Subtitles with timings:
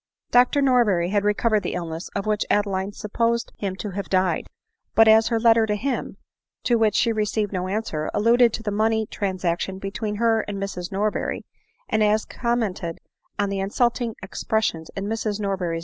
[0.31, 4.47] Dr Norberry had recovered the iHness of which Ade line supposed him to have died;
[4.95, 6.17] but as her letter to him,
[6.63, 10.91] to which she received no answer, alluded to the money transaction between her and Mrs
[10.91, 11.45] Norberry;
[11.87, 12.97] and as she commented
[13.37, 15.79] on the insulting expressions in Mrs Norber ADELINE MOWBRAY.